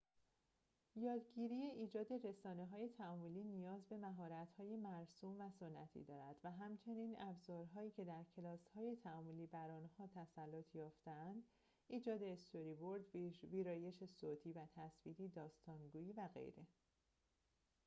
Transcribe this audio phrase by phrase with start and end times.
[0.95, 8.03] یادگیری ایجاد رسانه‌های تعاملی نیاز به مهارت‌های مرسوم و سنتی دارد، و همچنین ابزارهایی که
[8.05, 11.43] در کلاس‌های تعاملی بر آنها تسلط یافته‌اند
[11.87, 13.15] ایجاد استوری‌برد،
[13.51, 16.65] ویرایش صوتی و تصویری، داستان‌گویی و غیره